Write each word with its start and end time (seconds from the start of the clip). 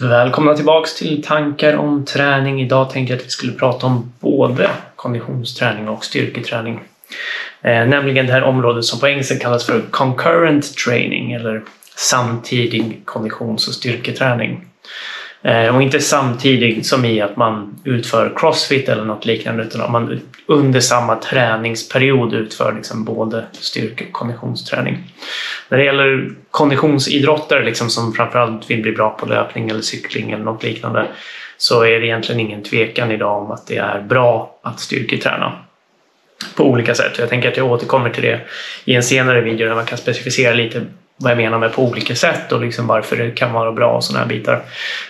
Välkomna 0.00 0.54
tillbaks 0.54 0.94
till 0.94 1.22
tankar 1.22 1.76
om 1.76 2.04
träning. 2.04 2.60
Idag 2.60 2.90
tänkte 2.90 3.12
jag 3.12 3.20
att 3.20 3.26
vi 3.26 3.30
skulle 3.30 3.52
prata 3.52 3.86
om 3.86 4.12
både 4.20 4.70
konditionsträning 4.96 5.88
och 5.88 6.04
styrketräning. 6.04 6.80
Eh, 7.62 7.86
nämligen 7.86 8.26
det 8.26 8.32
här 8.32 8.42
området 8.42 8.84
som 8.84 9.00
på 9.00 9.08
engelska 9.08 9.38
kallas 9.38 9.66
för 9.66 9.80
concurrent 9.90 10.76
training 10.76 11.32
eller 11.32 11.62
samtidig 11.96 13.02
konditions 13.04 13.68
och 13.68 13.74
styrketräning. 13.74 14.64
Eh, 15.42 15.76
och 15.76 15.82
inte 15.82 16.00
samtidigt 16.00 16.86
som 16.86 17.04
i 17.04 17.20
att 17.20 17.36
man 17.36 17.80
utför 17.84 18.32
crossfit 18.36 18.88
eller 18.88 19.04
något 19.04 19.26
liknande 19.26 19.62
utan 19.62 19.80
att 19.80 19.90
man 19.90 20.20
under 20.46 20.80
samma 20.80 21.16
träningsperiod 21.16 22.34
utför 22.34 22.72
liksom 22.72 23.04
både 23.04 23.44
styrke 23.52 24.04
och 24.04 24.12
konditionsträning. 24.12 24.98
När 25.68 25.78
det 25.78 25.84
gäller 25.84 26.30
konditionsidrottare 26.50 27.64
liksom 27.64 27.90
som 27.90 28.12
framförallt 28.12 28.70
vill 28.70 28.82
bli 28.82 28.92
bra 28.92 29.10
på 29.10 29.26
löpning 29.26 29.70
eller 29.70 29.80
cykling 29.80 30.30
eller 30.30 30.44
något 30.44 30.62
liknande 30.62 31.06
så 31.56 31.82
är 31.82 32.00
det 32.00 32.06
egentligen 32.06 32.40
ingen 32.40 32.62
tvekan 32.62 33.10
idag 33.10 33.42
om 33.42 33.50
att 33.50 33.66
det 33.66 33.76
är 33.76 34.00
bra 34.00 34.58
att 34.62 34.80
styrketräna 34.80 35.52
på 36.56 36.64
olika 36.64 36.94
sätt. 36.94 37.18
Jag 37.18 37.28
tänker 37.28 37.48
att 37.48 37.56
jag 37.56 37.72
återkommer 37.72 38.10
till 38.10 38.22
det 38.22 38.40
i 38.84 38.94
en 38.94 39.02
senare 39.02 39.40
video 39.40 39.68
där 39.68 39.74
man 39.74 39.86
kan 39.86 39.98
specificera 39.98 40.54
lite 40.54 40.86
vad 41.20 41.30
jag 41.30 41.36
menar 41.36 41.58
med 41.58 41.72
på 41.72 41.82
olika 41.82 42.16
sätt 42.16 42.52
och 42.52 42.60
liksom 42.60 42.86
varför 42.86 43.16
det 43.16 43.30
kan 43.30 43.52
vara 43.52 43.72
bra 43.72 43.96
och 43.96 44.04
sådana 44.04 44.24
här 44.24 44.28
bitar. 44.28 44.62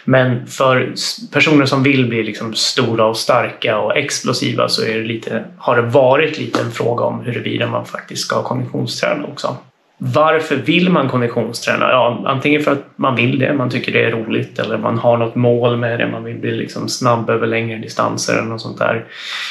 Men 0.05 0.47
för 0.47 0.95
personer 1.33 1.67
som 1.67 1.83
vill 1.83 2.07
bli 2.07 2.23
liksom 2.23 2.55
stora 2.55 3.07
och 3.07 3.17
starka 3.17 3.79
och 3.79 3.97
explosiva 3.97 4.69
så 4.69 4.83
är 4.83 4.99
det 4.99 5.05
lite, 5.05 5.45
har 5.59 5.77
det 5.77 5.83
varit 5.83 6.39
lite 6.39 6.61
en 6.61 6.73
fråga 6.73 7.05
om 7.05 7.21
huruvida 7.21 7.67
man 7.67 7.87
faktiskt 7.87 8.23
ska 8.23 8.43
konditionsträna 8.43 9.25
också. 9.25 9.57
Varför 10.01 10.57
vill 10.57 10.91
man 10.91 11.09
konditionsträna? 11.09 11.91
Ja, 11.91 12.23
antingen 12.27 12.63
för 12.63 12.73
att 12.73 12.85
man 12.97 13.17
vill 13.17 13.39
det, 13.39 13.53
man 13.53 13.71
tycker 13.71 13.93
det 13.93 14.05
är 14.05 14.11
roligt 14.11 14.59
eller 14.59 14.79
man 14.79 14.99
har 14.99 15.17
något 15.17 15.35
mål 15.35 15.77
med 15.77 15.99
det, 15.99 16.07
man 16.07 16.25
vill 16.25 16.37
bli 16.37 16.51
liksom 16.51 16.89
snabb 16.89 17.31
över 17.31 17.47
längre 17.47 17.79
distanser 17.79 18.33
eller 18.33 18.49
något 18.49 18.61
sånt 18.61 18.79
där. 18.79 19.05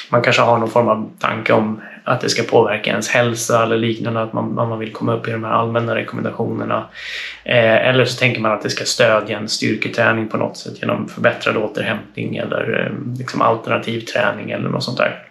Man 0.09 0.21
kanske 0.21 0.41
har 0.41 0.57
någon 0.57 0.69
form 0.69 0.87
av 0.87 1.09
tanke 1.19 1.53
om 1.53 1.81
att 2.03 2.21
det 2.21 2.29
ska 2.29 2.43
påverka 2.43 2.89
ens 2.89 3.09
hälsa 3.09 3.63
eller 3.63 3.77
liknande, 3.77 4.21
att 4.21 4.33
man, 4.33 4.53
man 4.53 4.79
vill 4.79 4.93
komma 4.93 5.13
upp 5.13 5.27
i 5.27 5.31
de 5.31 5.43
här 5.43 5.51
allmänna 5.51 5.95
rekommendationerna. 5.95 6.85
Eh, 7.43 7.87
eller 7.87 8.05
så 8.05 8.19
tänker 8.19 8.41
man 8.41 8.51
att 8.51 8.61
det 8.61 8.69
ska 8.69 8.85
stödja 8.85 9.37
en 9.37 9.49
styrketräning 9.49 10.27
på 10.27 10.37
något 10.37 10.57
sätt 10.57 10.81
genom 10.81 11.07
förbättrad 11.07 11.57
återhämtning 11.57 12.37
eller 12.37 12.85
eh, 12.85 13.17
liksom 13.17 13.41
alternativ 13.41 13.99
träning 13.99 14.51
eller 14.51 14.69
något 14.69 14.83
sånt 14.83 14.97
där. 14.97 15.26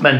Men 0.00 0.18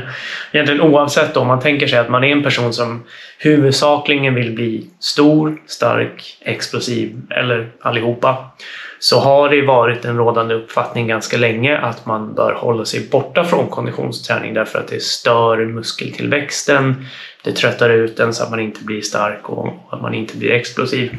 egentligen 0.53 0.81
oavsett 0.81 1.37
om 1.37 1.47
man 1.47 1.61
tänker 1.61 1.87
sig 1.87 1.99
att 1.99 2.11
man 2.11 2.25
är 2.25 2.33
en 2.33 2.43
person 2.43 2.73
som 2.73 3.05
huvudsakligen 3.39 4.35
vill 4.35 4.53
bli 4.53 4.91
stor, 5.01 5.63
stark, 5.67 6.39
explosiv 6.41 7.23
eller 7.31 7.71
allihopa 7.81 8.51
så 8.99 9.21
har 9.21 9.49
det 9.49 9.63
varit 9.63 10.05
en 10.05 10.17
rådande 10.17 10.55
uppfattning 10.55 11.07
ganska 11.07 11.37
länge 11.37 11.79
att 11.79 12.07
man 12.07 12.35
bör 12.35 12.53
hålla 12.53 12.85
sig 12.85 13.09
borta 13.11 13.45
från 13.45 13.69
konditionsträning 13.69 14.55
därför 14.55 14.79
att 14.79 14.89
det 14.89 15.03
stör 15.03 15.65
muskeltillväxten, 15.67 17.07
det 17.45 17.53
tröttar 17.53 17.91
ut 17.91 18.17
den 18.17 18.35
så 18.35 18.45
att 18.45 18.51
man 18.51 18.61
inte 18.61 18.85
blir 18.85 19.01
stark 19.01 19.49
och 19.49 19.69
att 19.91 20.03
man 20.03 20.15
inte 20.15 20.37
blir 20.37 20.51
explosiv. 20.51 21.19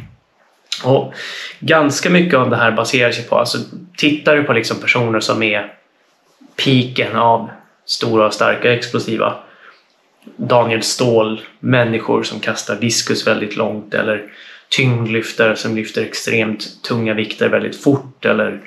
Och 0.83 1.13
ganska 1.59 2.09
mycket 2.09 2.39
av 2.39 2.49
det 2.49 2.55
här 2.55 2.71
baserar 2.71 3.11
sig 3.11 3.27
på, 3.27 3.35
alltså 3.35 3.57
tittar 3.97 4.35
du 4.35 4.43
på 4.43 4.53
liksom 4.53 4.77
personer 4.81 5.19
som 5.19 5.43
är 5.43 5.73
piken 6.55 7.15
av 7.15 7.49
stora, 7.89 8.31
starka, 8.31 8.73
explosiva 8.73 9.35
Daniel 10.37 10.83
Ståhl, 10.83 11.41
människor 11.59 12.23
som 12.23 12.39
kastar 12.39 12.75
diskus 12.75 13.27
väldigt 13.27 13.55
långt 13.55 13.93
eller 13.93 14.23
tyngdlyftare 14.69 15.55
som 15.55 15.75
lyfter 15.75 16.01
extremt 16.01 16.83
tunga 16.83 17.13
vikter 17.13 17.49
väldigt 17.49 17.83
fort 17.83 18.25
eller 18.25 18.61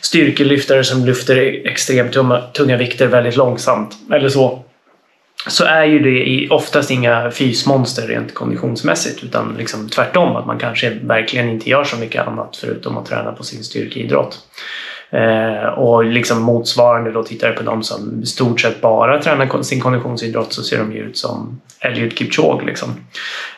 styrkelyftare 0.00 0.84
som 0.84 1.06
lyfter 1.06 1.36
e- 1.36 1.62
extremt 1.64 2.16
tunga 2.54 2.76
vikter 2.76 3.06
väldigt 3.06 3.36
långsamt 3.36 3.96
eller 4.12 4.28
så 4.28 4.64
så 5.48 5.64
är 5.64 5.84
ju 5.84 5.98
det 5.98 6.48
oftast 6.50 6.90
inga 6.90 7.30
fysmonster 7.30 8.06
rent 8.06 8.34
konditionsmässigt 8.34 9.24
utan 9.24 9.54
liksom 9.58 9.88
tvärtom 9.88 10.36
att 10.36 10.46
man 10.46 10.58
kanske 10.58 10.90
verkligen 10.90 11.48
inte 11.48 11.70
gör 11.70 11.84
så 11.84 11.96
mycket 11.96 12.26
annat 12.26 12.56
förutom 12.56 12.98
att 12.98 13.06
träna 13.06 13.32
på 13.32 13.42
sin 13.42 13.64
styrkeidrott. 13.64 14.38
Eh, 15.10 15.64
och 15.64 16.04
liksom 16.04 16.42
motsvarande 16.42 17.10
då 17.10 17.22
tittar 17.22 17.48
jag 17.48 17.56
på 17.56 17.62
de 17.62 17.82
som 17.82 18.22
i 18.22 18.26
stort 18.26 18.60
sett 18.60 18.80
bara 18.80 19.22
tränar 19.22 19.62
sin 19.62 19.80
konditionsidrott 19.80 20.52
så 20.52 20.62
ser 20.62 20.78
de 20.78 20.92
ju 20.92 20.98
ut 20.98 21.16
som 21.16 21.60
Eliud 21.80 22.18
Kipchoge. 22.18 22.66
Liksom. 22.66 22.88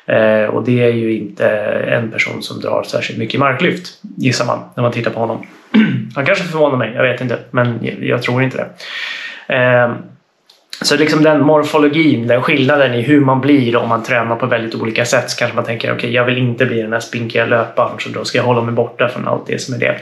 Eh, 0.06 0.44
och 0.44 0.64
det 0.64 0.84
är 0.84 0.92
ju 0.92 1.16
inte 1.16 1.48
en 1.88 2.10
person 2.10 2.42
som 2.42 2.60
drar 2.60 2.82
särskilt 2.82 3.18
mycket 3.18 3.40
marklyft 3.40 3.98
gissar 4.16 4.46
man 4.46 4.58
när 4.74 4.82
man 4.82 4.92
tittar 4.92 5.10
på 5.10 5.20
honom. 5.20 5.46
Han 6.14 6.26
kanske 6.26 6.44
förvånar 6.44 6.76
mig, 6.76 6.92
jag 6.94 7.02
vet 7.02 7.20
inte, 7.20 7.38
men 7.50 7.78
jag, 7.82 8.04
jag 8.04 8.22
tror 8.22 8.42
inte 8.42 8.56
det. 8.56 9.54
Eh, 9.54 9.94
så 10.80 10.96
liksom 10.96 11.22
den 11.22 11.40
morfologin, 11.40 12.26
den 12.26 12.42
skillnaden 12.42 12.94
i 12.94 13.02
hur 13.02 13.20
man 13.20 13.40
blir 13.40 13.76
om 13.76 13.88
man 13.88 14.02
tränar 14.02 14.36
på 14.36 14.46
väldigt 14.46 14.74
olika 14.74 15.04
sätt 15.04 15.30
så 15.30 15.36
kanske 15.36 15.56
man 15.56 15.64
tänker 15.64 15.88
okej, 15.88 15.96
okay, 15.96 16.10
jag 16.10 16.24
vill 16.24 16.38
inte 16.38 16.66
bli 16.66 16.82
den 16.82 16.92
här 16.92 17.00
spinkiga 17.00 17.46
löparen 17.46 18.00
så 18.00 18.08
då 18.08 18.24
ska 18.24 18.38
jag 18.38 18.44
hålla 18.44 18.62
mig 18.62 18.74
borta 18.74 19.08
från 19.08 19.28
allt 19.28 19.46
det 19.46 19.58
som 19.58 19.74
är 19.74 19.78
det. 19.78 19.98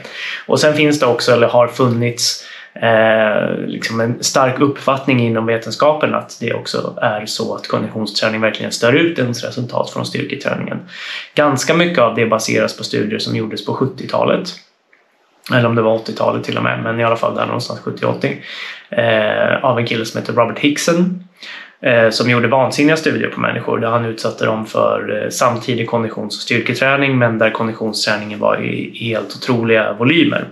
Och 0.47 0.59
sen 0.59 0.73
finns 0.73 0.99
det 0.99 1.05
också, 1.05 1.31
eller 1.31 1.47
har 1.47 1.67
funnits, 1.67 2.45
eh, 2.73 3.67
liksom 3.67 3.99
en 3.99 4.23
stark 4.23 4.59
uppfattning 4.59 5.19
inom 5.19 5.45
vetenskapen 5.45 6.15
att 6.15 6.37
det 6.39 6.53
också 6.53 6.99
är 7.01 7.25
så 7.25 7.55
att 7.55 7.67
konditionsträning 7.67 8.41
verkligen 8.41 8.71
stör 8.71 8.93
ut 8.93 9.19
ens 9.19 9.43
resultat 9.43 9.89
från 9.89 10.05
styrketräningen. 10.05 10.79
Ganska 11.35 11.73
mycket 11.73 11.99
av 11.99 12.15
det 12.15 12.25
baseras 12.25 12.77
på 12.77 12.83
studier 12.83 13.19
som 13.19 13.35
gjordes 13.35 13.65
på 13.65 13.75
70-talet 13.75 14.49
eller 15.53 15.65
om 15.65 15.75
det 15.75 15.81
var 15.81 15.97
80-talet 15.97 16.43
till 16.43 16.57
och 16.57 16.63
med, 16.63 16.83
men 16.83 16.99
i 16.99 17.03
alla 17.03 17.15
fall 17.15 17.35
där 17.35 17.45
någonstans 17.45 17.81
70-80 17.81 18.37
eh, 18.89 19.65
av 19.65 19.79
en 19.79 19.85
kille 19.85 20.05
som 20.05 20.19
heter 20.19 20.33
Robert 20.33 20.59
Hickson 20.59 21.23
eh, 21.81 22.09
som 22.09 22.29
gjorde 22.29 22.47
vansinniga 22.47 22.97
studier 22.97 23.29
på 23.29 23.39
människor 23.39 23.79
där 23.79 23.87
han 23.87 24.05
utsatte 24.05 24.45
dem 24.45 24.65
för 24.65 25.23
eh, 25.23 25.29
samtidig 25.29 25.89
konditions 25.89 26.35
och 26.35 26.41
styrketräning 26.41 27.17
men 27.17 27.37
där 27.37 27.51
konditionsträningen 27.51 28.39
var 28.39 28.61
i 28.61 28.97
helt 28.99 29.35
otroliga 29.35 29.93
volymer. 29.93 30.47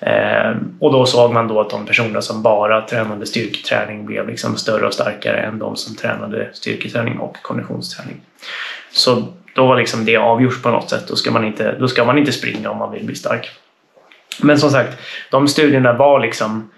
Eh, 0.00 0.56
och 0.80 0.92
då 0.92 1.06
såg 1.06 1.32
man 1.32 1.48
då 1.48 1.60
att 1.60 1.70
de 1.70 1.86
personer 1.86 2.20
som 2.20 2.42
bara 2.42 2.80
tränade 2.80 3.26
styrketräning 3.26 4.06
blev 4.06 4.28
liksom 4.28 4.56
större 4.56 4.86
och 4.86 4.94
starkare 4.94 5.36
än 5.36 5.58
de 5.58 5.76
som 5.76 5.96
tränade 5.96 6.48
styrketräning 6.52 7.18
och 7.18 7.36
konditionsträning. 7.42 8.20
Så 8.92 9.22
då 9.54 9.66
var 9.66 9.76
liksom 9.76 10.04
det 10.04 10.16
avgjort 10.16 10.62
på 10.62 10.70
något 10.70 10.90
sätt. 10.90 11.08
Då 11.08 11.16
ska 11.16 11.30
man 11.30 11.44
inte, 11.44 11.76
då 11.78 11.88
ska 11.88 12.04
man 12.04 12.18
inte 12.18 12.32
springa 12.32 12.70
om 12.70 12.78
man 12.78 12.92
vill 12.92 13.06
bli 13.06 13.14
stark. 13.14 13.50
Men 14.42 14.58
som 14.58 14.70
sagt, 14.70 14.98
de 15.30 15.48
studierna 15.48 15.92
var 15.92 16.20
liksom 16.20 16.70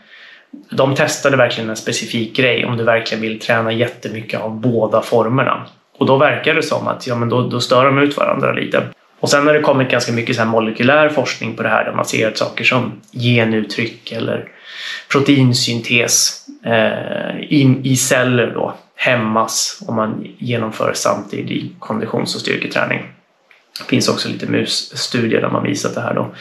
de 0.70 0.94
testade 0.94 1.36
verkligen 1.36 1.70
en 1.70 1.76
specifik 1.76 2.36
grej 2.36 2.64
om 2.64 2.76
du 2.76 2.84
verkligen 2.84 3.22
vill 3.22 3.40
träna 3.40 3.72
jättemycket 3.72 4.40
av 4.40 4.60
båda 4.60 5.02
formerna. 5.02 5.66
Och 5.98 6.06
då 6.06 6.16
verkar 6.16 6.54
det 6.54 6.62
som 6.62 6.88
att 6.88 7.06
ja, 7.06 7.16
men 7.16 7.28
då, 7.28 7.48
då 7.48 7.60
stör 7.60 7.84
de 7.84 7.98
ut 7.98 8.16
varandra 8.16 8.52
lite. 8.52 8.82
Och 9.20 9.30
sen 9.30 9.46
har 9.46 9.54
det 9.54 9.60
kommit 9.60 9.90
ganska 9.90 10.12
mycket 10.12 10.36
så 10.36 10.44
molekylär 10.44 11.08
forskning 11.08 11.56
på 11.56 11.62
det 11.62 11.68
här 11.68 11.84
där 11.84 11.92
man 11.92 12.04
ser 12.04 12.28
att 12.28 12.38
saker 12.38 12.64
som 12.64 12.92
genuttryck 13.12 14.12
eller 14.12 14.48
proteinsyntes 15.12 16.46
eh, 16.64 17.52
in 17.52 17.84
i 17.84 17.96
celler 17.96 18.52
då 18.54 18.74
hämmas 18.96 19.82
om 19.88 19.96
man 19.96 20.26
genomför 20.38 20.92
samtidig 20.94 21.74
konditions 21.78 22.34
och 22.34 22.40
styrketräning. 22.40 23.00
Det 23.78 23.84
finns 23.84 24.08
också 24.08 24.28
lite 24.28 24.46
musstudier 24.46 25.40
där 25.40 25.50
man 25.50 25.62
visat 25.62 25.94
det 25.94 26.00
här. 26.00 26.14
Då. 26.14 26.34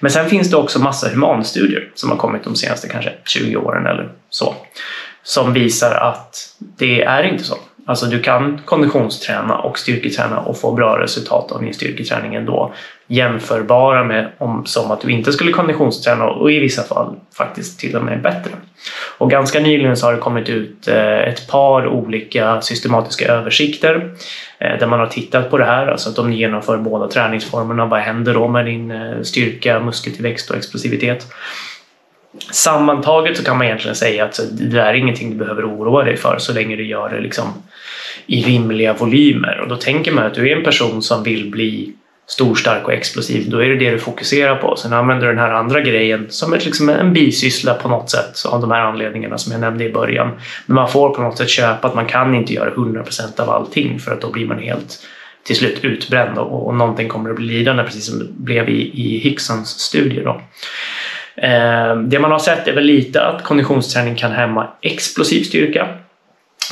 Men 0.00 0.10
sen 0.10 0.30
finns 0.30 0.50
det 0.50 0.56
också 0.56 0.78
massa 0.78 1.08
humanstudier 1.08 1.90
som 1.94 2.10
har 2.10 2.16
kommit 2.16 2.44
de 2.44 2.56
senaste 2.56 2.88
kanske 2.88 3.12
20 3.24 3.56
åren 3.56 3.86
eller 3.86 4.12
så. 4.30 4.54
Som 5.22 5.52
visar 5.52 5.94
att 5.94 6.56
det 6.58 7.02
är 7.02 7.22
inte 7.22 7.44
så. 7.44 7.58
Alltså 7.86 8.06
du 8.06 8.22
kan 8.22 8.60
konditionsträna 8.64 9.58
och 9.58 9.78
styrketräna 9.78 10.40
och 10.40 10.60
få 10.60 10.72
bra 10.72 10.98
resultat 10.98 11.52
av 11.52 11.62
din 11.62 11.74
styrketräning 11.74 12.34
ändå. 12.34 12.74
Jämförbara 13.06 14.04
med 14.04 14.32
om, 14.38 14.66
som 14.66 14.90
att 14.90 15.00
du 15.00 15.10
inte 15.10 15.32
skulle 15.32 15.52
konditionsträna 15.52 16.24
och 16.24 16.52
i 16.52 16.58
vissa 16.58 16.82
fall 16.82 17.16
faktiskt 17.34 17.80
till 17.80 17.96
och 17.96 18.04
med 18.04 18.22
bättre. 18.22 18.50
Och 19.18 19.30
ganska 19.30 19.60
nyligen 19.60 19.96
så 19.96 20.06
har 20.06 20.12
det 20.12 20.18
kommit 20.18 20.48
ut 20.48 20.88
eh, 20.88 21.18
ett 21.18 21.48
par 21.48 21.86
olika 21.86 22.60
systematiska 22.60 23.32
översikter 23.32 24.14
eh, 24.58 24.78
där 24.78 24.86
man 24.86 24.98
har 24.98 25.06
tittat 25.06 25.50
på 25.50 25.58
det 25.58 25.64
här, 25.64 25.86
alltså 25.86 26.10
att 26.10 26.18
om 26.18 26.30
du 26.30 26.36
genomför 26.36 26.78
båda 26.78 27.08
träningsformerna, 27.08 27.86
vad 27.86 28.00
händer 28.00 28.34
då 28.34 28.48
med 28.48 28.64
din 28.64 28.90
eh, 28.90 29.22
styrka, 29.22 29.80
muskeltillväxt 29.80 30.50
och 30.50 30.56
explosivitet? 30.56 31.26
Sammantaget 32.50 33.36
så 33.36 33.44
kan 33.44 33.58
man 33.58 33.66
egentligen 33.66 33.94
säga 33.94 34.24
att 34.24 34.40
det 34.50 34.64
där 34.64 34.86
är 34.86 34.94
ingenting 34.94 35.30
du 35.30 35.36
behöver 35.36 35.64
oroa 35.64 36.04
dig 36.04 36.16
för 36.16 36.38
så 36.38 36.52
länge 36.52 36.76
du 36.76 36.86
gör 36.86 37.08
det 37.08 37.20
liksom 37.20 37.46
i 38.26 38.42
rimliga 38.42 38.92
volymer. 38.92 39.60
Och 39.60 39.68
då 39.68 39.76
tänker 39.76 40.12
man 40.12 40.26
att 40.26 40.34
du 40.34 40.50
är 40.50 40.56
en 40.56 40.64
person 40.64 41.02
som 41.02 41.22
vill 41.22 41.50
bli 41.50 41.92
stor, 42.26 42.54
stark 42.54 42.84
och 42.84 42.92
explosiv, 42.92 43.50
då 43.50 43.58
är 43.58 43.68
det 43.68 43.76
det 43.76 43.90
du 43.90 43.98
fokuserar 43.98 44.56
på. 44.56 44.76
Sen 44.76 44.92
använder 44.92 45.26
du 45.26 45.32
den 45.32 45.42
här 45.42 45.50
andra 45.50 45.80
grejen 45.80 46.26
som 46.28 46.52
ett, 46.52 46.64
liksom 46.64 46.88
en 46.88 47.12
bisyssla 47.12 47.74
på 47.74 47.88
något 47.88 48.10
sätt 48.10 48.44
av 48.46 48.60
de 48.60 48.70
här 48.70 48.80
anledningarna 48.80 49.38
som 49.38 49.52
jag 49.52 49.60
nämnde 49.60 49.84
i 49.84 49.92
början. 49.92 50.30
Men 50.66 50.74
man 50.74 50.88
får 50.88 51.14
på 51.14 51.22
något 51.22 51.38
sätt 51.38 51.48
köpa 51.48 51.88
att 51.88 51.94
man 51.94 52.06
kan 52.06 52.34
inte 52.34 52.54
göra 52.54 52.70
100% 52.70 53.40
av 53.40 53.50
allting 53.50 53.98
för 53.98 54.12
att 54.12 54.20
då 54.20 54.32
blir 54.32 54.46
man 54.46 54.58
helt 54.58 54.98
till 55.42 55.56
slut 55.56 55.84
utbränd 55.84 56.38
och, 56.38 56.66
och 56.66 56.74
någonting 56.74 57.08
kommer 57.08 57.30
att 57.30 57.36
bli 57.36 57.46
lidande 57.46 57.82
precis 57.82 58.06
som 58.06 58.18
det 58.18 58.26
blev 58.32 58.68
i, 58.68 58.90
i 58.94 59.18
Hicksons 59.18 59.68
studie. 59.68 60.20
Då. 60.24 60.40
Eh, 61.42 61.96
det 61.96 62.18
man 62.18 62.30
har 62.30 62.38
sett 62.38 62.68
är 62.68 62.72
väl 62.72 62.84
lite 62.84 63.22
att 63.22 63.44
konditionsträning 63.44 64.14
kan 64.14 64.32
hämma 64.32 64.68
explosiv 64.82 65.42
styrka. 65.42 65.88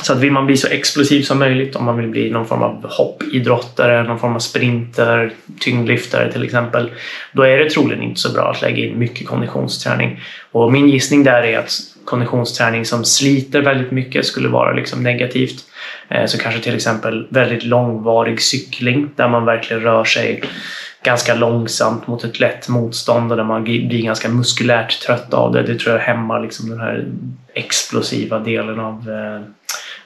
Så 0.03 0.13
att 0.13 0.19
vill 0.19 0.31
man 0.31 0.45
bli 0.45 0.57
så 0.57 0.67
explosiv 0.67 1.21
som 1.21 1.39
möjligt, 1.39 1.75
om 1.75 1.85
man 1.85 1.97
vill 1.97 2.07
bli 2.07 2.31
någon 2.31 2.45
form 2.45 2.63
av 2.63 2.85
hoppidrottare, 2.89 4.03
någon 4.03 4.19
form 4.19 4.35
av 4.35 4.39
sprinter, 4.39 5.31
tyngdlyftare 5.59 6.31
till 6.31 6.43
exempel, 6.43 6.91
då 7.31 7.43
är 7.43 7.57
det 7.57 7.69
troligen 7.69 8.03
inte 8.03 8.19
så 8.19 8.33
bra 8.33 8.51
att 8.51 8.61
lägga 8.61 8.85
in 8.85 8.99
mycket 8.99 9.27
konditionsträning. 9.27 10.19
Och 10.51 10.71
min 10.71 10.89
gissning 10.89 11.23
där 11.23 11.43
är 11.43 11.59
att 11.59 11.71
konditionsträning 12.05 12.85
som 12.85 13.05
sliter 13.05 13.61
väldigt 13.61 13.91
mycket 13.91 14.25
skulle 14.25 14.49
vara 14.49 14.73
liksom 14.73 15.03
negativt. 15.03 15.65
Ehm, 16.09 16.27
så 16.27 16.37
kanske 16.37 16.61
till 16.61 16.75
exempel 16.75 17.27
väldigt 17.29 17.63
långvarig 17.63 18.41
cykling 18.41 19.09
där 19.15 19.27
man 19.27 19.45
verkligen 19.45 19.83
rör 19.83 20.03
sig 20.03 20.41
ganska 21.03 21.35
långsamt 21.35 22.07
mot 22.07 22.23
ett 22.23 22.39
lätt 22.39 22.69
motstånd 22.69 23.31
och 23.31 23.37
där 23.37 23.43
man 23.43 23.63
blir 23.63 24.03
ganska 24.03 24.29
muskulärt 24.29 25.01
trött 25.01 25.33
av 25.33 25.51
det. 25.51 25.63
Det 25.63 25.79
tror 25.79 25.95
jag 25.95 26.01
hämmar 26.01 26.41
liksom 26.41 26.69
den 26.69 26.79
här 26.79 27.05
explosiva 27.53 28.39
delen 28.39 28.79
av 28.79 29.09
eh, 29.09 29.41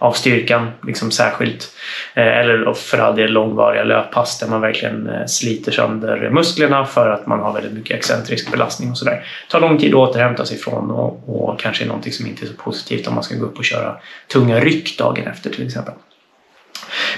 av 0.04 0.14
styrkan 0.14 0.72
liksom 0.88 1.12
särskilt. 1.12 1.76
Eh, 2.14 2.38
eller 2.38 2.74
för 2.74 2.98
all 2.98 3.16
del 3.16 3.32
långvariga 3.32 3.84
löppass 3.84 4.40
där 4.40 4.48
man 4.48 4.62
verkligen 4.62 5.10
eh, 5.10 5.26
sliter 5.26 5.72
sönder 5.72 6.30
musklerna 6.30 6.86
för 6.86 7.10
att 7.10 7.28
man 7.28 7.40
har 7.40 7.54
väldigt 7.54 7.74
mycket 7.74 7.98
excentrisk 7.98 8.52
belastning 8.52 8.92
och 8.92 8.98
sådär. 8.98 9.26
Det 9.48 9.52
tar 9.52 9.60
lång 9.60 9.78
tid 9.78 9.94
att 9.94 10.10
återhämta 10.10 10.46
sig 10.46 10.58
ifrån 10.58 10.92
och, 10.92 11.24
och 11.28 11.60
kanske 11.60 11.84
är 11.84 11.88
någonting 11.88 12.14
som 12.14 12.28
inte 12.28 12.46
är 12.46 12.48
så 12.48 12.54
positivt 12.54 13.08
om 13.08 13.14
man 13.14 13.24
ska 13.24 13.36
gå 13.36 13.46
upp 13.46 13.58
och 13.58 13.66
köra 13.66 13.96
tunga 14.34 14.60
ryck 14.60 14.98
dagen 14.98 15.28
efter 15.28 15.50
till 15.50 15.66
exempel. 15.66 15.94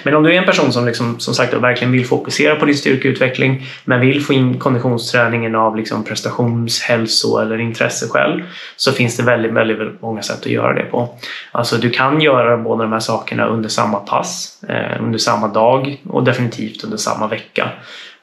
Men 0.03 0.15
om 0.15 0.23
du 0.23 0.33
är 0.33 0.37
en 0.37 0.45
person 0.45 0.71
som 0.71 0.85
liksom, 0.85 1.19
som 1.19 1.33
sagt 1.33 1.53
verkligen 1.53 1.91
vill 1.91 2.05
fokusera 2.05 2.55
på 2.55 2.65
din 2.65 2.75
styrkeutveckling 2.75 3.67
men 3.85 3.99
vill 3.99 4.21
få 4.21 4.33
in 4.33 4.59
konditionsträningen 4.59 5.55
av 5.55 5.77
liksom 5.77 6.03
prestations-, 6.03 6.81
hälso 6.81 7.37
eller 7.37 7.57
intresseskäl 7.57 8.43
så 8.75 8.91
finns 8.91 9.17
det 9.17 9.23
väldigt, 9.23 9.53
väldigt, 9.53 9.77
väldigt 9.79 10.01
många 10.01 10.21
sätt 10.21 10.39
att 10.39 10.45
göra 10.45 10.73
det 10.73 10.83
på. 10.83 11.09
Alltså 11.51 11.77
du 11.77 11.89
kan 11.89 12.21
göra 12.21 12.57
båda 12.57 12.83
de 12.83 12.91
här 12.91 12.99
sakerna 12.99 13.45
under 13.45 13.69
samma 13.69 13.99
pass, 13.99 14.63
eh, 14.69 15.03
under 15.03 15.19
samma 15.19 15.47
dag 15.47 16.01
och 16.09 16.23
definitivt 16.23 16.83
under 16.83 16.97
samma 16.97 17.27
vecka. 17.27 17.69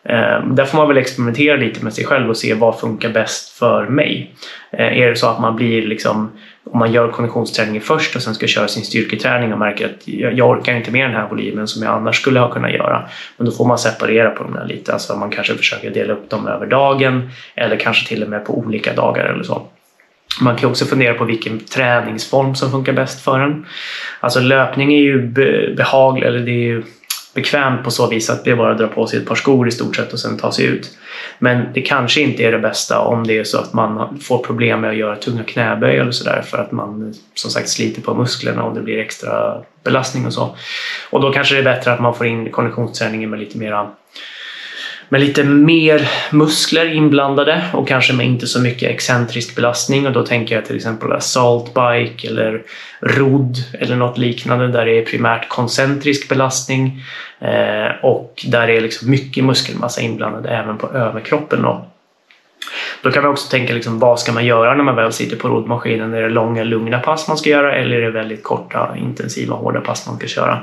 Eh, 0.05 0.47
där 0.47 0.65
får 0.65 0.79
man 0.79 0.89
väl 0.89 0.97
experimentera 0.97 1.57
lite 1.57 1.85
med 1.85 1.95
sig 1.95 2.05
själv 2.05 2.31
och 2.31 2.37
se 2.37 2.55
vad 2.55 2.81
funkar 2.81 3.09
bäst 3.09 3.59
för 3.59 3.87
mig. 3.87 4.35
Eh, 4.73 4.99
är 4.99 5.11
det 5.11 5.17
så 5.17 5.27
att 5.27 5.41
man 5.41 5.57
blir 5.57 5.87
liksom 5.87 6.31
om 6.65 6.79
man 6.79 6.93
gör 6.93 7.09
konditionsträningen 7.09 7.83
först 7.83 8.17
och 8.17 8.23
sen 8.23 8.35
ska 8.35 8.47
köra 8.47 8.69
sin 8.69 8.85
styrketräning 8.85 9.53
och 9.53 9.59
märker 9.59 9.87
att 9.87 10.09
jag, 10.09 10.51
orkar 10.51 10.75
inte 10.75 10.91
med 10.91 11.09
den 11.09 11.17
här 11.17 11.29
volymen 11.29 11.69
som 11.69 11.83
jag 11.83 11.95
annars 11.95 12.21
skulle 12.21 12.41
ha 12.41 12.51
kunnat 12.51 12.73
göra. 12.73 13.09
Men 13.37 13.47
då 13.47 13.53
får 13.53 13.67
man 13.67 13.79
separera 13.79 14.31
på 14.31 14.45
dem 14.45 14.53
där 14.53 14.67
lite, 14.67 14.93
alltså 14.93 15.17
man 15.17 15.31
kanske 15.31 15.55
försöker 15.55 15.91
dela 15.91 16.13
upp 16.13 16.31
dem 16.31 16.47
över 16.47 16.67
dagen 16.67 17.31
eller 17.55 17.77
kanske 17.77 18.09
till 18.09 18.23
och 18.23 18.29
med 18.29 18.45
på 18.45 18.59
olika 18.59 18.95
dagar 18.95 19.25
eller 19.25 19.43
så. 19.43 19.67
Man 20.41 20.57
kan 20.57 20.71
också 20.71 20.85
fundera 20.85 21.15
på 21.15 21.25
vilken 21.25 21.61
träningsform 21.61 22.55
som 22.55 22.71
funkar 22.71 22.93
bäst 22.93 23.25
för 23.25 23.41
en. 23.41 23.67
Alltså 24.21 24.41
löpning 24.41 24.93
är 24.95 25.03
ju 25.03 25.23
behaglig, 25.77 26.27
eller 26.27 26.41
det 26.41 26.51
är 26.51 26.65
ju 26.67 26.83
bekvämt 27.35 27.85
på 27.85 27.91
så 27.91 28.07
vis 28.07 28.31
att 28.31 28.45
det 28.45 28.51
är 28.51 28.57
bara 28.57 28.73
att 28.73 28.79
dra 28.79 28.87
på 28.87 29.07
sig 29.07 29.19
ett 29.19 29.27
par 29.27 29.35
skor 29.35 29.69
i 29.69 29.71
stort 29.71 29.97
sett 29.97 30.13
och 30.13 30.19
sen 30.19 30.37
ta 30.37 30.53
sig 30.53 30.65
ut. 30.65 30.99
Men 31.39 31.73
det 31.75 31.83
kanske 31.83 32.21
inte 32.21 32.43
är 32.43 32.53
det 32.53 32.59
bästa 32.59 32.99
om 32.99 33.27
det 33.27 33.39
är 33.39 33.45
så 33.45 33.59
att 33.59 33.73
man 33.73 34.19
får 34.21 34.39
problem 34.39 34.81
med 34.81 34.91
att 34.91 34.97
göra 34.97 35.17
tunga 35.17 35.45
knäböj 35.45 35.97
eller 35.97 36.11
sådär 36.11 36.43
för 36.43 36.59
att 36.59 36.73
man 36.73 37.15
som 37.35 37.51
sagt 37.51 37.69
sliter 37.69 38.03
på 38.03 38.15
musklerna 38.15 38.63
och 38.63 38.75
det 38.75 38.81
blir 38.81 38.99
extra 38.99 39.63
belastning 39.85 40.27
och 40.27 40.33
så. 40.33 40.57
Och 41.11 41.21
då 41.21 41.33
kanske 41.33 41.55
det 41.55 41.61
är 41.61 41.77
bättre 41.77 41.93
att 41.93 42.01
man 42.01 42.15
får 42.15 42.27
in 42.27 42.51
konditionsträningen 42.51 43.31
med 43.31 43.41
lite 43.41 43.59
mera 43.59 43.91
med 45.13 45.21
lite 45.21 45.45
mer 45.45 46.09
muskler 46.31 46.95
inblandade 46.95 47.65
och 47.73 47.89
kanske 47.89 48.13
med 48.13 48.27
inte 48.27 48.47
så 48.47 48.61
mycket 48.61 48.91
excentrisk 48.91 49.57
belastning 49.57 50.07
och 50.07 50.13
då 50.13 50.27
tänker 50.27 50.55
jag 50.55 50.65
till 50.65 50.77
exempel 50.77 51.21
saltbike 51.21 52.29
eller 52.29 52.63
rodd 53.01 53.57
eller 53.73 53.97
något 53.97 54.19
liknande 54.19 54.69
där 54.69 54.87
det 54.87 54.99
är 54.99 55.05
primärt 55.05 55.49
koncentrisk 55.49 56.29
belastning 56.29 57.03
eh, 57.41 58.05
och 58.05 58.45
där 58.47 58.67
det 58.67 58.77
är 58.77 58.81
liksom 58.81 59.11
mycket 59.11 59.45
muskelmassa 59.45 60.01
inblandad 60.01 60.47
även 60.47 60.79
på 60.79 60.89
överkroppen. 60.89 61.63
Då. 61.63 61.87
Då 63.03 63.11
kan 63.11 63.23
man 63.23 63.33
också 63.33 63.51
tänka 63.51 63.75
liksom, 63.75 63.99
vad 63.99 64.21
ska 64.21 64.33
man 64.33 64.47
göra 64.47 64.75
när 64.75 64.85
man 64.85 64.97
väl 64.97 65.13
sitter 65.13 65.37
på 65.37 65.49
roddmaskinen? 65.49 66.15
Är 66.15 66.23
det 66.23 66.29
långa 66.29 66.65
lugna 66.65 66.99
pass 66.99 67.29
man 67.29 67.37
ska 67.37 67.51
göra 67.51 67.75
eller 67.75 67.97
är 67.97 68.01
det 68.01 68.11
väldigt 68.11 68.43
korta 68.43 68.97
intensiva 68.99 69.55
hårda 69.55 69.81
pass 69.81 70.07
man 70.07 70.17
ska 70.17 70.27
köra? 70.27 70.59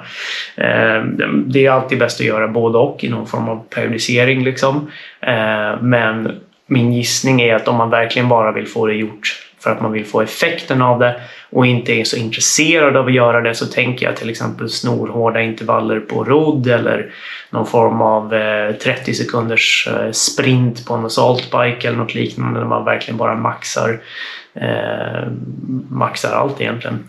Ehm, 0.56 1.44
det 1.48 1.66
är 1.66 1.72
alltid 1.72 2.00
bäst 2.00 2.20
att 2.20 2.26
göra 2.26 2.48
både 2.48 2.78
och 2.78 3.04
i 3.04 3.10
någon 3.10 3.28
form 3.28 3.50
av 3.50 3.64
periodisering. 3.70 4.44
Liksom. 4.44 4.92
Ehm, 5.22 5.90
men 5.90 6.40
min 6.68 6.94
gissning 6.94 7.42
är 7.42 7.56
att 7.56 7.68
om 7.68 7.76
man 7.76 7.90
verkligen 7.90 8.30
bara 8.30 8.52
vill 8.52 8.68
få 8.68 8.88
det 8.88 8.94
gjort 8.94 9.49
för 9.60 9.72
att 9.72 9.82
man 9.82 9.92
vill 9.92 10.06
få 10.06 10.22
effekten 10.22 10.82
av 10.82 11.00
det 11.00 11.22
och 11.50 11.66
inte 11.66 11.92
är 11.92 12.04
så 12.04 12.18
intresserad 12.18 12.98
av 12.98 13.06
att 13.06 13.14
göra 13.14 13.42
det 13.42 13.56
så 13.56 13.66
tänker 13.66 14.06
jag 14.06 14.16
till 14.16 14.30
exempel 14.30 14.70
snorhårda 14.70 15.42
intervaller 15.42 16.00
på 16.00 16.24
rodd 16.24 16.68
eller 16.68 17.12
någon 17.50 17.66
form 17.66 18.02
av 18.02 18.34
eh, 18.34 18.76
30 18.76 19.14
sekunders 19.14 19.88
eh, 19.92 20.12
sprint 20.12 20.86
på 20.86 20.94
en 20.94 21.06
assaultbike 21.06 21.88
eller 21.88 21.98
något 21.98 22.16
liknande 22.16 22.60
där 22.60 22.68
man 22.68 22.86
verkligen 22.86 23.18
bara 23.18 23.36
maxar, 23.36 24.00
eh, 24.54 25.28
maxar 25.90 26.32
allt 26.32 26.62
egentligen 26.62 27.08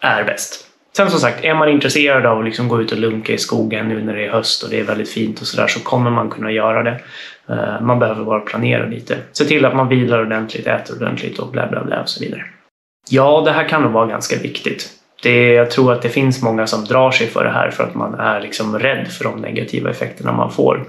är 0.00 0.24
bäst. 0.24 0.64
Sen 0.96 1.10
som 1.10 1.20
sagt, 1.20 1.44
är 1.44 1.54
man 1.54 1.68
intresserad 1.68 2.26
av 2.26 2.38
att 2.38 2.44
liksom 2.44 2.68
gå 2.68 2.80
ut 2.80 2.92
och 2.92 2.98
lunka 2.98 3.32
i 3.32 3.38
skogen 3.38 3.88
nu 3.88 4.04
när 4.04 4.16
det 4.16 4.26
är 4.26 4.30
höst 4.30 4.62
och 4.62 4.70
det 4.70 4.80
är 4.80 4.84
väldigt 4.84 5.10
fint 5.10 5.40
och 5.40 5.46
sådär 5.46 5.66
så 5.66 5.80
kommer 5.80 6.10
man 6.10 6.30
kunna 6.30 6.52
göra 6.52 6.82
det. 6.82 7.00
Eh, 7.50 7.80
man 7.80 7.98
behöver 7.98 8.24
bara 8.24 8.40
planera 8.40 8.86
lite. 8.86 9.18
Se 9.32 9.44
till 9.44 9.64
att 9.64 9.76
man 9.76 9.88
vilar 9.88 10.22
ordentligt, 10.22 10.66
äter 10.66 10.96
ordentligt 10.96 11.38
och 11.38 11.52
bla 11.52 11.66
bla 11.66 11.84
bla 11.84 12.00
och 12.00 12.08
så 12.08 12.20
vidare. 12.20 12.44
Ja, 13.10 13.42
det 13.44 13.52
här 13.52 13.68
kan 13.68 13.82
nog 13.82 13.92
vara 13.92 14.06
ganska 14.06 14.36
viktigt. 14.36 14.90
Det, 15.22 15.52
jag 15.52 15.70
tror 15.70 15.92
att 15.92 16.02
det 16.02 16.08
finns 16.08 16.42
många 16.42 16.66
som 16.66 16.84
drar 16.84 17.10
sig 17.10 17.26
för 17.26 17.44
det 17.44 17.50
här 17.50 17.70
för 17.70 17.84
att 17.84 17.94
man 17.94 18.14
är 18.14 18.40
liksom 18.40 18.78
rädd 18.78 19.08
för 19.08 19.24
de 19.24 19.40
negativa 19.40 19.90
effekterna 19.90 20.32
man 20.32 20.52
får. 20.52 20.84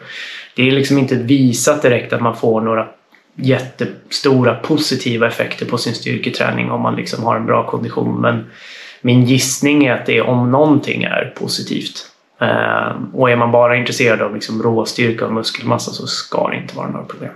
Det 0.55 0.67
är 0.67 0.71
liksom 0.71 0.97
inte 0.97 1.15
visat 1.15 1.81
direkt 1.81 2.13
att 2.13 2.21
man 2.21 2.35
får 2.35 2.61
några 2.61 2.87
jättestora 3.35 4.55
positiva 4.55 5.27
effekter 5.27 5.65
på 5.65 5.77
sin 5.77 5.93
styrketräning 5.93 6.71
om 6.71 6.81
man 6.81 6.95
liksom 6.95 7.23
har 7.23 7.35
en 7.35 7.45
bra 7.45 7.67
kondition 7.67 8.21
men 8.21 8.45
min 9.01 9.25
gissning 9.25 9.85
är 9.85 9.93
att 9.93 10.05
det 10.05 10.21
om 10.21 10.51
någonting 10.51 11.03
är 11.03 11.33
positivt. 11.35 12.11
Eh, 12.41 12.91
och 13.13 13.31
är 13.31 13.35
man 13.35 13.51
bara 13.51 13.75
intresserad 13.75 14.21
av 14.21 14.33
liksom 14.33 14.63
råstyrka 14.63 15.25
och 15.25 15.33
muskelmassa 15.33 15.91
så 15.91 16.07
ska 16.07 16.47
det 16.47 16.57
inte 16.57 16.77
vara 16.77 16.89
några 16.89 17.05
problem. 17.05 17.31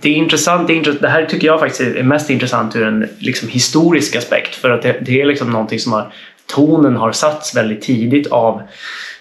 Det 0.00 0.08
är 0.08 0.14
intressant, 0.14 0.66
det, 0.66 0.72
är 0.72 0.76
intressant, 0.76 1.02
det 1.02 1.08
här 1.08 1.26
tycker 1.26 1.46
jag 1.46 1.60
faktiskt 1.60 1.80
är 1.80 2.02
mest 2.02 2.30
intressant 2.30 2.76
ur 2.76 2.86
en 2.86 3.08
liksom 3.18 3.48
historisk 3.48 4.16
aspekt 4.16 4.54
för 4.54 4.70
att 4.70 4.82
det, 4.82 4.96
det 5.00 5.20
är 5.20 5.26
liksom 5.26 5.50
någonting 5.50 5.78
som 5.78 5.92
har 5.92 6.12
tonen 6.46 6.96
har 6.96 7.12
satts 7.12 7.56
väldigt 7.56 7.82
tidigt 7.82 8.26
av 8.26 8.62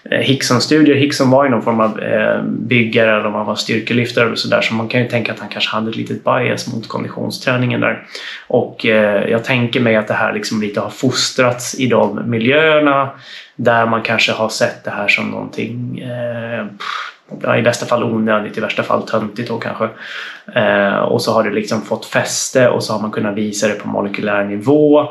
eh, 0.03 0.19
Hickson-studier. 0.19 0.95
Hickson 0.95 1.29
var 1.29 1.43
ju 1.43 1.49
någon 1.49 1.61
form 1.61 1.79
av 1.79 1.99
eh, 1.99 2.43
byggare 2.43 3.15
eller 3.15 3.25
om 3.25 3.33
han 3.33 3.45
var 3.45 3.55
styrkelyftare 3.55 4.31
och 4.31 4.39
sådär 4.39 4.61
så 4.61 4.73
man 4.73 4.87
kan 4.87 5.01
ju 5.01 5.07
tänka 5.07 5.33
att 5.33 5.39
han 5.39 5.49
kanske 5.49 5.75
hade 5.75 5.89
ett 5.89 5.95
litet 5.95 6.23
bias 6.23 6.73
mot 6.73 6.87
konditionsträningen 6.87 7.81
där. 7.81 8.07
Och 8.47 8.85
jag 9.29 9.43
tänker 9.43 9.79
mig 9.79 9.95
att 9.95 10.07
det 10.07 10.13
här 10.13 10.33
liksom 10.33 10.61
lite 10.61 10.79
har 10.79 10.89
fostrats 10.89 11.79
i 11.79 11.87
de 11.87 12.29
miljöerna 12.29 13.09
där 13.55 13.85
man 13.85 14.01
kanske 14.01 14.31
har 14.31 14.49
sett 14.49 14.83
det 14.83 14.91
här 14.91 15.07
som 15.07 15.29
någonting 15.29 15.99
eh, 15.99 16.65
i 17.59 17.61
bästa 17.61 17.85
fall 17.85 18.03
onödigt, 18.03 18.57
i 18.57 18.61
värsta 18.61 18.83
fall 18.83 19.07
töntigt 19.07 19.49
då 19.49 19.57
kanske. 19.57 19.89
Eh, 20.55 20.95
och 20.95 21.21
så 21.21 21.33
har 21.33 21.43
det 21.43 21.51
liksom 21.51 21.81
fått 21.81 22.05
fäste 22.05 22.69
och 22.69 22.83
så 22.83 22.93
har 22.93 23.01
man 23.01 23.11
kunnat 23.11 23.35
visa 23.35 23.67
det 23.67 23.73
på 23.73 23.87
molekylär 23.87 24.43
nivå 24.43 25.07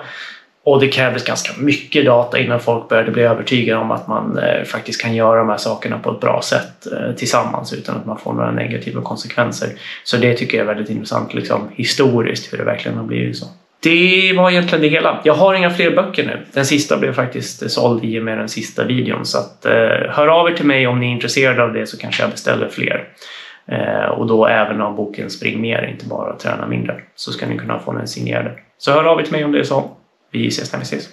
och 0.65 0.81
det 0.81 0.89
krävdes 0.89 1.25
ganska 1.25 1.53
mycket 1.61 2.05
data 2.07 2.39
innan 2.39 2.61
folk 2.61 2.89
började 2.89 3.11
bli 3.11 3.23
övertygade 3.23 3.81
om 3.81 3.91
att 3.91 4.09
man 4.09 4.39
eh, 4.39 4.65
faktiskt 4.65 5.03
kan 5.03 5.15
göra 5.15 5.39
de 5.39 5.49
här 5.49 5.57
sakerna 5.57 5.99
på 5.99 6.11
ett 6.11 6.21
bra 6.21 6.41
sätt 6.43 6.87
eh, 6.93 7.15
tillsammans 7.15 7.73
utan 7.73 7.97
att 7.97 8.07
man 8.07 8.19
får 8.19 8.33
några 8.33 8.51
negativa 8.51 9.03
konsekvenser. 9.03 9.69
Så 10.05 10.17
det 10.17 10.35
tycker 10.35 10.59
jag 10.59 10.65
är 10.65 10.75
väldigt 10.75 10.91
intressant 10.91 11.35
liksom, 11.35 11.69
historiskt 11.75 12.53
hur 12.53 12.59
det 12.59 12.65
verkligen 12.65 12.99
har 12.99 13.05
blivit 13.05 13.39
så. 13.39 13.47
Det 13.83 14.33
var 14.37 14.51
egentligen 14.51 14.83
det 14.83 14.89
hela. 14.89 15.21
Jag 15.25 15.35
har 15.35 15.55
inga 15.55 15.71
fler 15.71 15.91
böcker 15.91 16.27
nu. 16.27 16.47
Den 16.53 16.67
sista 16.67 16.97
blev 16.97 17.13
faktiskt 17.13 17.71
såld 17.71 18.05
i 18.05 18.21
och 18.21 18.25
med 18.25 18.39
den 18.39 18.49
sista 18.49 18.85
videon 18.85 19.27
så 19.27 19.39
att, 19.39 19.67
eh, 19.67 19.73
hör 20.09 20.27
av 20.27 20.49
er 20.49 20.55
till 20.55 20.67
mig 20.67 20.87
om 20.87 21.01
ni 21.01 21.07
är 21.07 21.11
intresserade 21.11 21.63
av 21.63 21.73
det 21.73 21.87
så 21.87 21.99
kanske 21.99 22.23
jag 22.23 22.31
beställer 22.31 22.69
fler. 22.69 23.09
Eh, 23.67 24.05
och 24.05 24.27
då 24.27 24.47
även 24.47 24.81
av 24.81 24.97
boken 24.97 25.31
Spring 25.31 25.61
mer, 25.61 25.83
inte 25.83 26.07
bara 26.07 26.37
träna 26.37 26.67
mindre. 26.67 27.01
Så 27.15 27.33
ska 27.33 27.47
ni 27.47 27.59
kunna 27.59 27.79
få 27.79 27.93
den 27.93 28.09
signerad. 28.09 28.53
Så 28.79 28.93
hör 28.93 29.05
av 29.05 29.21
er 29.21 29.25
till 29.25 29.33
mig 29.33 29.45
om 29.45 29.53
det 29.53 29.59
är 29.59 29.65
så. 29.65 29.91
Vi 30.31 30.47
ses 30.47 30.73
när 30.73 30.79
vi 30.79 30.83
ses. 30.83 31.09